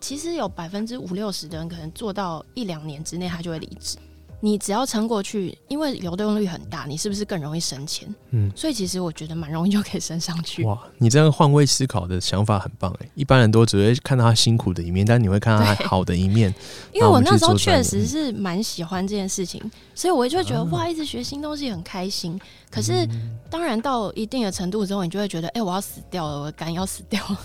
[0.00, 3.96] 其实有百分之五六十的人可能做到一两年之内他就会离职。
[4.40, 8.12] 你只要撑过去，因为流动率很大，你是不是更容易升钱？
[8.30, 10.62] 嗯，所以其实我觉得蛮容易就可以升上去。
[10.64, 13.08] 哇，你这样换位思考的想法很棒哎！
[13.14, 16.54] 一般人都只会看到他辛苦的一面，但你会看到他好的一面。
[16.92, 19.60] 因为我那时候确实是蛮喜欢这件事情，
[19.94, 22.38] 所以我就会觉得、哇，一直学新东西很开心。
[22.70, 23.08] 可是
[23.48, 27.38] 当然到一定的程度之后，你就会觉得，哎、我要死掉了，我的肝要死掉了。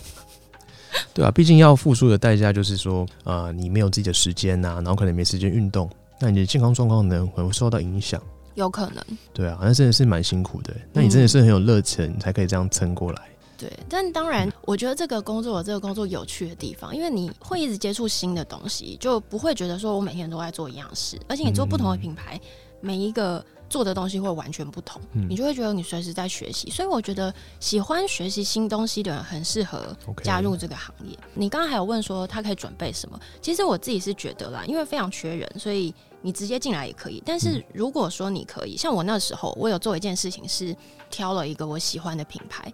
[1.13, 5.87] 对啊，毕竟要付出的代价就是说，呃，你没有自己的时间呐、然后可能没时间运动，
[6.19, 8.21] 那你的健康状况呢可能会受到影响。
[8.55, 10.75] 有可能，对啊，那真的是蛮辛苦的。
[10.91, 13.21] 那你真的是很有热忱，你才可以这样撑过来。
[13.57, 13.71] 对。
[13.87, 22.37] 但当然，我觉得这个工作有这个工作有趣的地方，因为你会一直接触新的东西，就不会觉得说我每天都在做一样事，而且你做不同的品牌，
[22.81, 26.69] 每一个做的东西会完全不同，嗯你就会觉得你随时在学习。
[26.69, 31.17] 所以我觉得喜欢学习新东西的人很适合加入这个行业。
[31.33, 33.19] 你刚刚还有问说他可以准备什么？
[33.41, 37.21] 其实我自己是觉得啦，因为非常缺人，所以你直接进来也可以。
[37.25, 40.75] 但是如果说你可以，像我那时候，我有做一件事情是
[41.09, 42.73] 挑了一个我喜欢的品牌。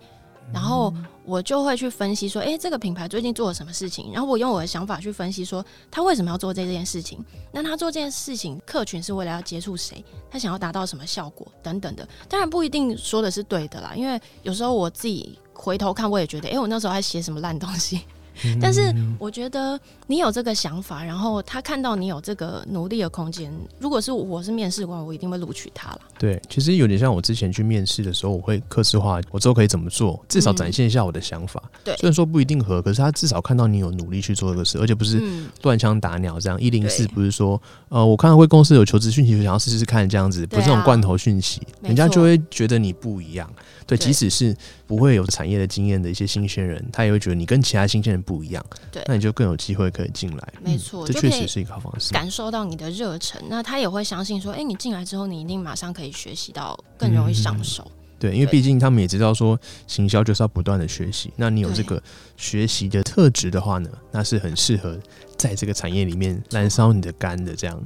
[0.53, 0.93] 然后
[1.25, 4.11] 我就会去分析说，诶，这个品牌最近做了什么事情？
[4.13, 7.23] 然后我用我的想法去分析说，他为什么要做这件事情？
[7.51, 10.03] 那他做这件事情，客群是为了要接触谁？
[10.29, 11.47] 他想要达到什么效果？
[11.63, 12.07] 等等的。
[12.29, 18.01] 当然不一定说的是对的啦，因为有时候我自己回头看，我也觉得，诶，我那时候还写什么烂东西。
[18.61, 25.99] 但是我觉得你有这个想法，然后他看到你有这个努力的空间，如果是我是面试官，我一定会录取他了。
[26.17, 31.61] 对，其实有点像我之前去面试的时候，我会克制化我之后可以怎么做，至少展现一下我的想法。
[31.83, 36.59] 对虽然说不一定合，可是他至少看到你有努力去做这个事，而且不是嗯，乱枪打鸟这样。
[36.61, 43.49] 一零四不是说，呃，我看到贵公司有求职讯息，想要试试看这样子，不是这种罐头讯息，没人家就会觉得你不一样。
[43.87, 44.55] 对，即使是
[44.87, 50.53] 不会有产业的经验的一些新鲜人，他也会觉得你跟其他新鲜人不一样，对那你就更有机会可以进来。
[50.63, 52.11] 没错这确实是一个好方式。
[52.13, 57.89] 感受到你的热忱，那他也会相信说，诶，你进来之后，你一定马上可以学习到，更容易上手。
[58.17, 61.31] 对，因为毕竟他们也知道说，行销就是要不断的学习。
[61.35, 62.01] 那你有这个
[62.37, 64.97] 学习的特质的话呢，那是很适合
[65.37, 67.53] 在这个产业里面燃烧你的肝的。
[67.53, 67.83] 这样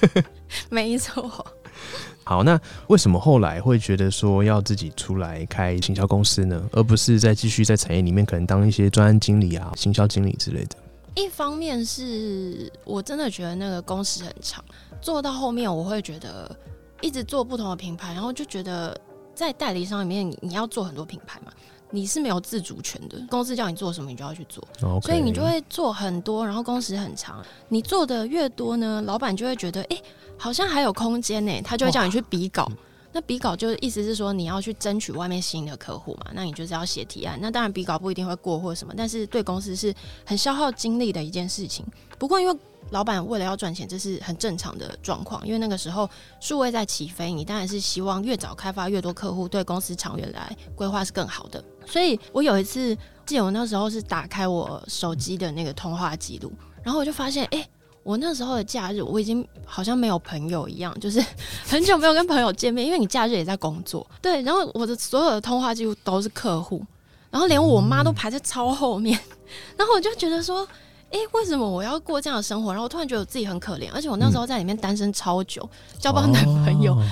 [0.68, 1.46] 没错，
[2.24, 6.62] 好，那为什么后来会觉得说要自己出来开行销公司呢？
[6.72, 10.76] 而不是再继续在产业里面可能当一些专案经理啊、行销经理之类的？
[11.16, 14.64] 一方面是我真的觉得那个工时很长，
[15.00, 16.56] 做到后面我会觉得
[17.00, 18.96] 一直做不同的品牌，然后就觉得
[19.34, 21.50] 在代理商里面你你要做很多品牌嘛，
[21.90, 24.62] 你是没有自主权的，公司叫你做什么你就要去做。
[25.02, 27.44] 所以你就会做很多，然后工时很长。
[27.68, 30.00] 你做的越多呢，老板就会觉得，哎、
[30.40, 32.66] 好像还有空间呢，他就会叫你去比稿。
[33.12, 37.36] 那比稿就是意思是说你要去争取外面新的客户嘛，那你就是要写提案。
[37.42, 39.92] 那当然比稿不一定会过或什么，但是对公司是
[40.24, 41.84] 很消耗精力的一件事情。
[42.18, 42.56] 不过因为
[42.90, 45.44] 老板为了要赚钱，这是很正常的状况。
[45.44, 46.08] 因为那个时候
[46.40, 51.62] 数位在起飞，你当然是希望越早开发越多客户，对公司长远来规划是更好的。
[51.84, 57.68] 所以我有一次记得我那时候是打开我手机的那个通话记录，然后我就发现，哎、
[58.02, 61.22] 我那时候的假日我已经好像没有朋友一样，就是
[61.66, 64.06] 很久没有跟朋友见面，因为你假日也在工作。
[64.22, 66.84] 对，然后我的所有的通话记录都是客户，
[67.30, 69.18] 然后连我妈都排在超后面，
[69.76, 70.66] 然后我就觉得说。
[71.10, 72.70] 诶，为什么我要过这样的生活？
[72.70, 77.04] 然后我突然觉得我自己很可怜，而且我那时候在里面单身超久，交不到男朋友，哦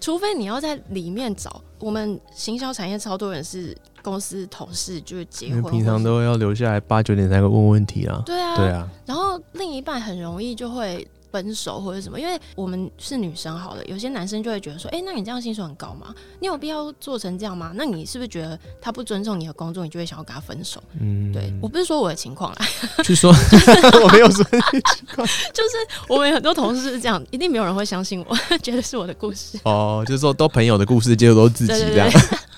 [0.00, 1.62] 除非你要在里面找。
[1.78, 8.22] 我们行销产业超多人是公司同事，就是结婚，平常都要留下来八九点才会问问题啊。
[8.26, 16.14] 对啊，对啊，然后另一半很容易就会分手或者什么，因为我们是女生好了，有些男生就会觉得说，哎、那你这样薪水很高吗？
[16.40, 17.72] 你有必要做成这样吗？
[17.74, 20.82] 那你是不是觉得他不尊重你的工作，你就会想要跟他分手？
[21.00, 22.66] 嗯，对我不是说我的情况啦，
[23.02, 23.32] 去说
[24.04, 29.58] 我没有说就是我们有很多同事是这样，一定没有人会相信我，觉得是我的故事。
[29.64, 32.10] 哦，就是说都朋友的故事，结果都自己这样。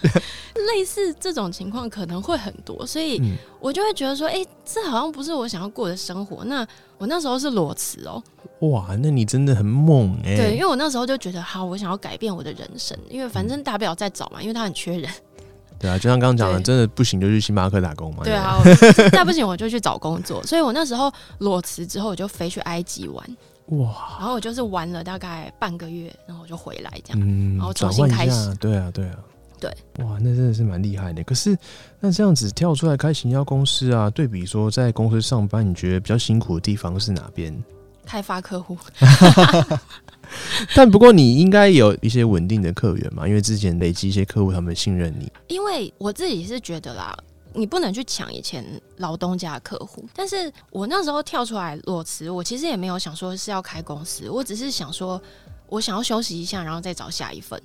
[0.03, 0.11] 对，
[0.67, 6.45] 类似这种情况可能会很多，所以嗯我就会觉得说，哎、这好像不是我想要过的生活。
[6.45, 6.67] 那
[6.99, 8.23] 我那时候是裸辞哦、
[8.61, 15.11] 哇，那你真的很猛哎、对，因为我那时候就觉得，好，我想要改变我的人生，因为反正大不了再找嘛，因为他很缺人。
[15.77, 18.23] 对啊，就像刚刚讲的，真的不行就去星巴克打工嘛。
[18.23, 20.43] 对啊，我再不行我就去找工作。
[20.45, 27.21] 所以我那时候裸辞之后，我就飞去埃及玩，哇，然后我就是玩了大概半个月，然后我就回来这样。
[27.21, 29.17] 嗯，然后重新开始，对啊，对啊，
[29.65, 31.25] 对，哇，那真的是蛮厉害的。
[31.25, 31.57] 可是
[32.01, 37.57] 那这样子跳出来开行销公司啊，对比说在公司上班，你觉得比较辛苦的地方是哪边？
[38.05, 38.77] 开发客户，
[40.77, 45.33] 但不过你应该有一些稳定的客源嘛，因为之前累积一些客户，他们信任你。
[45.49, 47.17] 因为我自己是觉得啦，
[47.55, 48.63] 你不能去抢以前
[48.99, 50.07] 老东家的客户。
[50.15, 55.19] 但是我那时候跳出来裸辞，我其实也没有想说是要开公司，我只是想说
[55.71, 57.59] 我想要休息一下，然后再找下一份。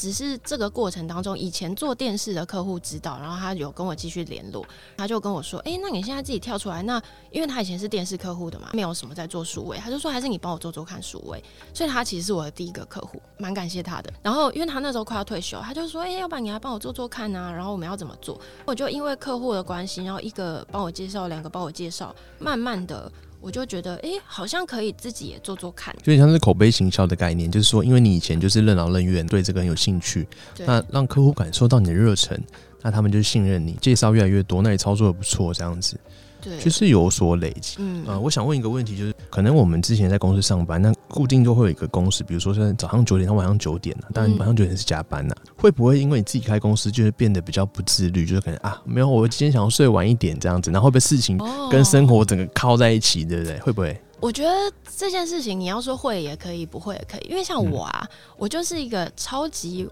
[0.00, 6.98] 只是这个过程当中，以前做电视的客户知道，然后他有跟我继续联络，他就跟我说：“哎，那你现在自己跳出来，那
[7.30, 11.44] 因为他以前是电视客户的嘛，没有什么在做数位，他就说还是你帮我做做看数位。
[11.74, 14.10] 所以他其实是我的第一个客户，蛮感谢他的。
[14.22, 17.52] 然后因为他那时候快要退休，他就说：哎，要不然你来帮我做做看啊？
[17.52, 18.40] 然后我们要怎么做？
[18.64, 32.38] 我就因为客户的关系，然后一个帮我介绍，两个帮我介绍，慢慢的。”我就觉得，哎，好像可以自己也做做看，有点像是口碑行销的概念，就是说，因为你以前就是任劳任怨，对这个很有兴趣，那让客户感受到你的热忱，
[32.82, 35.98] 那他们就信任你，介绍越来越多，那你操作的不错，这样子。
[36.42, 37.76] 对，就是有所累积。
[37.78, 51.38] 嗯，呃，我想问一个问题，就是可能我们之前在公司上班，那固定就会有一个公司，比如说现在早上九点到晚上九点呢，当然晚上九点是加班呐，会不会因为你自己开公司，就是变得比较不自律，就是可能啊，没有，我今天想要睡晚一点这样子，然后会不会事情
[51.70, 53.58] 跟生活整个靠在一起，对不对？
[53.58, 54.00] 会不会？
[54.20, 54.50] 我觉得
[54.96, 59.88] 这件事情你要说会也可以，不会也可以，因为像我啊，我就是一个超级。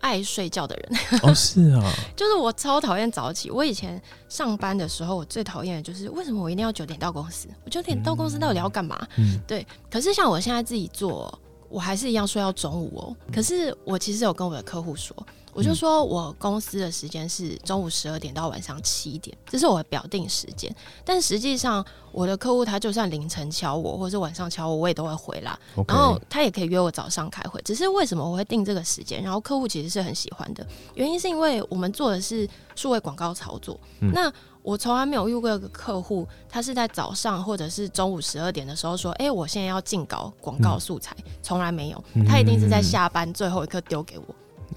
[0.00, 3.50] 爱睡觉的人哦，是啊， 就是我超讨厌早起。
[3.50, 7.48] 我以前上班的时候，我最讨厌的就是为什么我一定要九点到公司？
[7.64, 8.98] 我九点到公司到底要干嘛？
[9.16, 9.66] 嗯，对。
[9.90, 13.16] 可是像我现在自己做，我还是一样睡到中午哦。
[13.32, 15.14] 可是我其实有跟我的客户说。
[15.58, 20.72] 我就说，我公司的时间是中午十二点到晚上七点，这是我的表定时间。
[21.04, 25.58] 但实际上，我的客户他就算凌晨敲我，或者是晚上敲我，我也都会回来。
[25.88, 27.60] 然后他也可以约我早上开会。
[27.62, 29.20] 只是为什么我会定这个时间？
[29.20, 33.76] 然后客户其实是很喜欢的，原因是因为我们做的是数位广告操作。
[33.98, 44.24] 那我从来没有遇过一个客户，他是在早上或者是中午十二点的时候说：“哎，我现在要进稿广告素材。”从来没有，他一定是在下班最后一刻丢给我。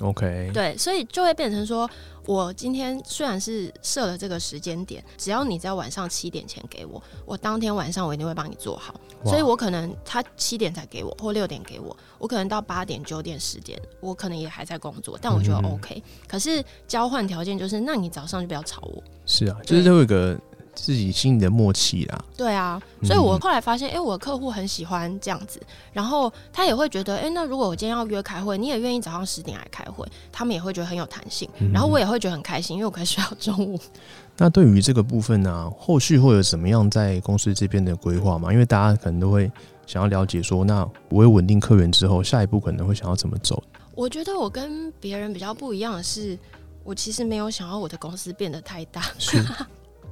[0.01, 1.89] OK，对，所以就会变成说，
[2.25, 8.95] 我今天虽然是设了这个时间点，只要你在晚上七点前给我，我当天晚上我一定会帮你做好。
[9.23, 16.01] 所以我可能他七点才给我，或六点给我，我可能到八点、九点、十点，我可能也还在工作，但我觉得 OK。
[16.27, 19.03] 可是交换条件就是，那你早上就不要吵我。
[19.27, 20.39] 是啊，就是有一个。
[20.73, 33.79] 自己心里的默契啦，对啊，所以我后来发现，哎，我的客户很喜欢这样子，然后他也会觉得，哎，那如果我今天要约开会，你也愿意早上十点来开会，他们也会觉得很有弹性，然后我也会觉得很开心，因为我可以睡到中午。
[34.37, 38.51] 那对于这个部分呢，后续会有怎么样在公司这边的规划吗？
[38.51, 39.51] 因为大家可能都会
[39.85, 43.61] 想要了解说，那我有稳定客源之后，下一步可能会想要怎么走？
[43.93, 46.39] 我觉得我跟别人比较不一样的是，
[46.83, 49.03] 我其实没有想要我的公司变得太大。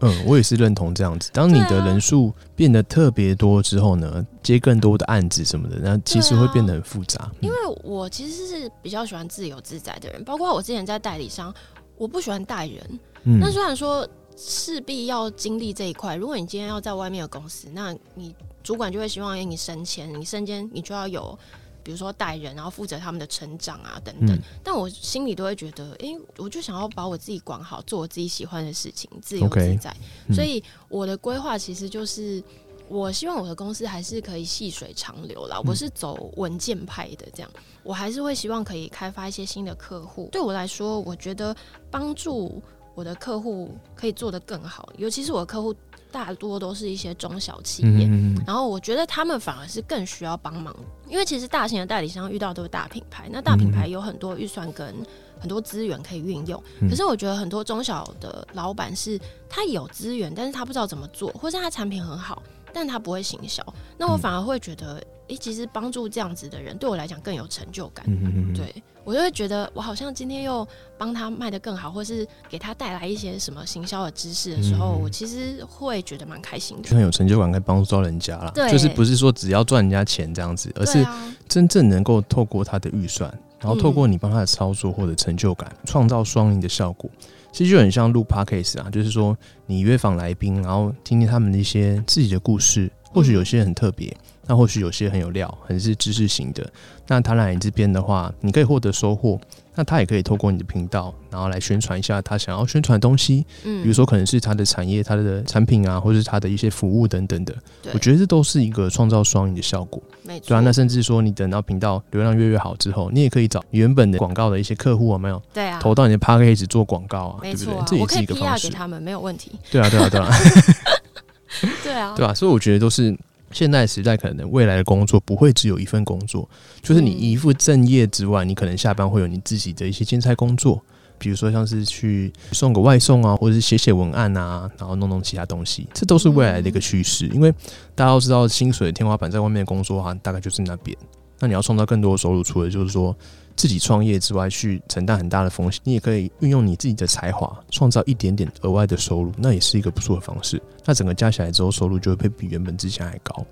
[0.02, 1.30] 嗯，我也是认同这样子。
[1.34, 7.30] 当你的人数变得特别多之后呢，接更多的案子什么的，那其实会变得很复杂。
[7.42, 11.54] 因为我其实是比较喜欢自由自在的人，包括我之前在代理商，
[11.98, 13.00] 我不喜欢带人。
[13.24, 14.08] 那虽然说
[14.38, 18.34] 势必要经历这一块，如果你今天要在外面的公司，那你
[18.64, 21.38] 主管就会希望你升迁，你升迁你就要有。
[21.84, 29.96] 比如说带人，然后负责他们的成长啊等等，但我心里都会觉得，哎，我就想要把我自己管好，做我自己喜欢的事情，自由自在。
[30.34, 32.44] 所以我的规划其实就是，
[32.88, 35.60] 我希望我的公司还是可以细水长流啦。
[35.66, 37.52] 我是走稳健派的，这样
[37.84, 40.30] 我还是会希望可以开发一些新的客户。
[40.32, 41.56] 对我来说，我觉得
[41.90, 42.62] 帮助
[42.96, 45.74] 我的客户可以做得更好，尤其是我的客户。
[46.12, 48.10] 大多都是一些中小企业，
[48.46, 50.76] 然后我觉得他们反而是更需要帮忙，
[51.08, 54.96] 因为其实大型的代理商遇到都是大品牌，那大品牌有很多预算跟
[55.40, 62.42] 很多资源可以运用，可是我觉得很多中小的老板是他有资源，但是他不知道怎么做，或是他产品很好，
[62.74, 63.64] 但他不会行销，
[63.98, 65.04] 那我反而会觉得。
[65.30, 68.06] 诶，其实帮助这样子的人，对我来讲更有成就感。
[68.08, 68.74] 嗯对
[69.06, 78.52] 我就会觉得，我好像今天又帮他卖的更好，或是给他带来一些什么行销的知识的时候，我其实会觉得蛮开心的，很有成就感，可以帮助到人家了。
[78.54, 81.04] 对，就是不是说只要赚人家钱这样子，而是
[81.48, 87.10] 真正能够透过他的预算，然后透过你帮他的操作或者成就感，创造双赢的效果。
[87.52, 94.16] 其实就很像录 podcast 啊，就是说你约访来宾，然后听听他们的一些自己的故事，或许有些很特别。
[94.48, 96.68] 那或许有些很有料，很是知识型的。
[97.06, 99.40] 那他来你这边的话，你可以获得收获。
[99.76, 103.46] 那他也可以透过你的频道，然后来宣传一下他想要宣传的东西。
[103.64, 107.56] 嗯，比如说可能是他的产业、他的产品啊，或者是他的一些服务等等的。
[107.94, 110.02] 我觉得这都是一个创造双赢的效果。
[110.24, 110.48] 没错。
[110.48, 115.40] 对啊，那甚至说你等到频道流量越越好之后，你也可以找原本的广告的一些客户，有没有？
[115.54, 115.80] 对啊。
[115.80, 117.76] 投到你的 p a c k a g e 做广告啊，对不对？
[117.86, 118.68] 这也是一个方式。
[118.68, 119.52] 给他们没有问题。
[119.70, 120.28] 对啊，对啊，对啊。
[121.84, 122.14] 对啊。
[122.16, 123.18] 对啊，所以我觉得都是。
[123.52, 126.48] 现代时代可能未来的工作不会只有一份工作，
[126.84, 130.80] 就是你一副正业之外，你可能下班会有你自己的一些兼差工作。
[131.18, 137.26] 比如说像是去送个外送啊，或者是写写文案啊，然后弄弄其他东西，这都是未来的一个趋势。
[137.30, 137.52] 因为
[137.96, 140.96] 大家都知道，薪水天花板在外面工作啊，大概就是那边。
[141.40, 143.18] 那你要创造更多的收入，除了就是说
[143.60, 150.62] 自己创业之外，去承担很大的风险，你也可以运用你自己的才华，创造一点点额外的收入，那也是一个不错的方式。
[150.86, 153.46] 那整个加起来之后，收入就会比原本之前还高。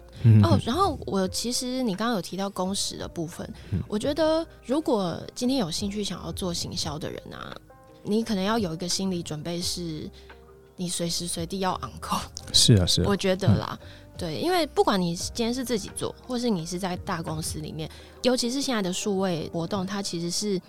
[0.44, 3.46] 哦，然后我其实你刚刚有提到工时的部分，
[3.90, 7.54] 我觉得如果今天有兴趣想要做行销的人啊，
[8.02, 10.10] 你可能要有一个心理准备，是
[10.78, 12.22] 你随时随地要 on call。
[12.54, 13.78] 是啊，是啊，我觉得啦。
[14.18, 17.90] 对，因为不管你今天是自己做，或是你是在大公司里面，
[18.24, 20.60] 尤其是现在的数位活动，它其实是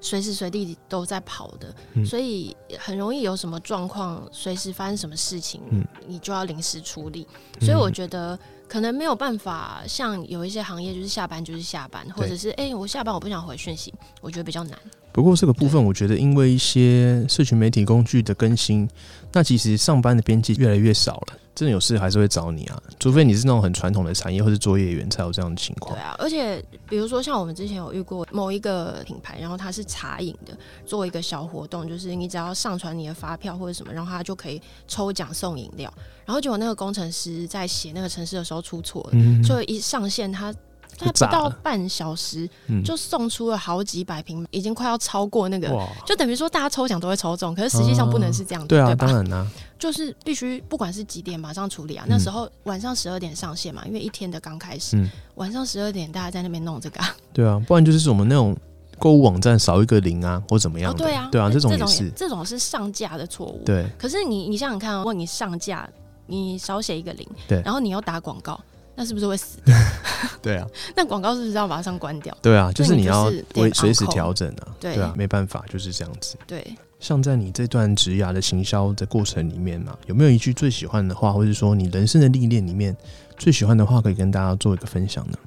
[0.00, 5.60] 随时随地都在跑的，所以很容易有什么状况，随时发生什么事情，
[6.06, 7.26] 你就要临时处理。
[7.60, 8.38] 所以我觉得
[8.68, 14.78] 可能没有办法像有一些行业，就是下班就是下班，或者是哎，我下班我不想回讯息，我觉得比较难。
[15.10, 18.88] 不过这个部分，我觉得因为一些社群媒体工具的更新，
[19.32, 21.38] 那其实上班的编辑越来越少了。
[21.54, 25.92] 真的有事还是会找你啊，除非你是那种很传统的产业或是作业员才有这样的情况。
[25.96, 30.56] 对啊，而且比如说像我们之前有遇过某一个品牌，然后它是茶饮的，
[30.86, 35.92] 做一个小活动，就是你只要上传你的发票或者什么，然后他就可以抽奖送饮料。
[36.24, 40.54] 然后结果那个工程师在写那个城市的时候出错了，所以一上线他。
[41.00, 42.48] 他不到半小时
[42.84, 45.68] 就送出了好几百瓶，已经快要超过那个，
[46.04, 49.46] 就等于说大家抽奖都会抽中，可是实际上不能是这样的，对啊，当然啦，
[49.78, 52.04] 就是必须不管是几点马上处理啊。
[52.08, 55.00] 那时候晚上十二点上线嘛，因为一天的刚开始，
[55.36, 57.00] 晚上十二点大家在那边弄这个，
[57.32, 58.56] 对啊，不然就是我们那种
[58.98, 63.86] 购物网站少一个零啊，或怎么样，对啊，对啊，这种也是，这种是上架的错误，对。
[63.96, 65.88] 可是你你想想看，如果你上架，
[66.28, 68.60] 你少写一个零，对，然后你又打广告。
[69.00, 69.58] 那是不是会死？
[70.42, 70.66] 对啊，
[70.96, 72.36] 那广告是不是要马上关掉？
[72.42, 74.74] 对啊，就是你要随随时调整啊。
[74.80, 76.36] 对啊，没办法，就是这样子。
[76.48, 82.96] 对，像在你这段职涯的行销的过程里面嘛，有没有一句最喜欢的话，或者说你人生的历练里面
[83.36, 85.38] 最喜欢的话，可以跟大家做一个分享呢？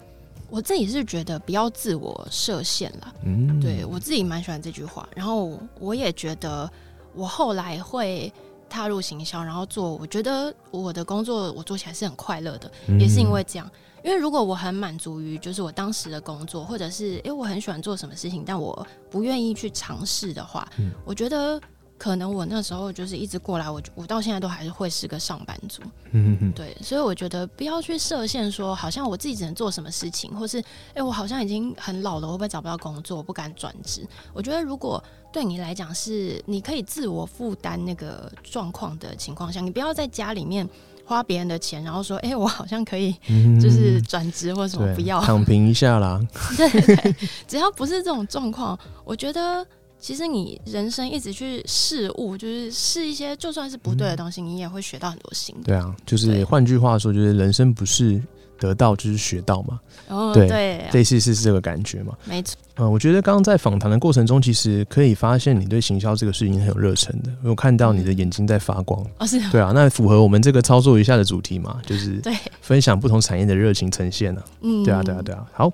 [0.50, 3.14] 我自己是觉得不要自我设限了。
[3.26, 6.72] 嗯，对我自己蛮喜欢这句话，然后我也觉得
[7.14, 8.32] 我后来会。
[8.72, 13.70] 踏入行销，然后做，我觉得我的工作我做起来是很快乐的，也是因为这样。
[14.04, 20.68] 因为如果我很满足于就是我当时的工作，或者是因为我很喜欢做什么事情，但我不愿意去尝试的话，
[21.06, 21.62] 我觉得。
[22.02, 25.84] 可能我那时候就是一直过来，我我到现在都还是会是个上班族，
[26.14, 30.58] 嗯嗯对，所以我觉得不要去设限，说好像我自己只能做什么事情，或是
[30.96, 34.04] 哎，我好像已经很老了，会不会找不到工作，我不敢转职。
[34.34, 40.68] 我觉得如果对你来讲是你可以自我负担那个状况的情况下，你不要在家里面
[41.06, 43.16] 花别人的钱，然后说哎，我好像可以
[43.62, 46.20] 就是转职或什么，不要躺平一下啦。
[46.58, 47.16] 对对，
[47.48, 48.76] 只要不是这种状况，
[49.06, 49.64] 我觉得。
[50.02, 55.62] 其实你人生一直去试物，就是试一些就算是不对的东西，你也会学到很多新的。
[55.66, 58.20] 对啊，就是换句话说，就是人生不是
[58.60, 59.80] 得到就是学到嘛。
[60.08, 62.18] 哦，对，类似是这个感觉嘛。
[62.26, 62.58] 没错。
[62.78, 67.32] 嗯，我觉得刚刚在访谈的过程中，其实可以发现你对行销这个事情很有热忱的。
[67.44, 69.06] 我看到你的眼睛在发光。
[69.20, 69.40] 哦，是。
[69.52, 71.80] 对啊，那符合我们这个操作一下的主题嘛？
[71.86, 74.44] 就是 对分享不同产业的热情呈现啊。
[74.62, 75.46] 嗯，对啊，对啊，对啊。
[75.54, 75.72] 好。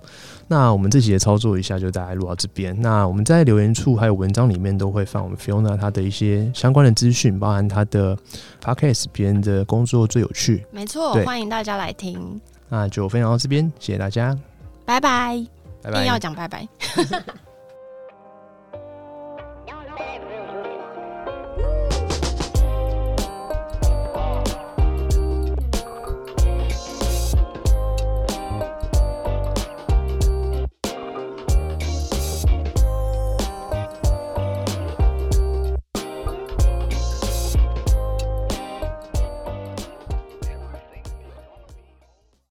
[0.48, 2.80] 那我们这集的操作一下，就大概录到这边。
[2.82, 8.18] 那我们在留言处还有文章里面都会放我们 Fiona 她的一些相关的资讯，包含她的
[8.64, 10.66] Podcast 别人的工作最有趣。
[10.72, 12.39] 没错，欢迎大家来听。
[12.70, 14.38] 那就分享到这边，谢谢大家，
[14.86, 15.36] 拜拜。
[15.36, 15.48] 一
[15.84, 16.68] 定，要讲拜拜。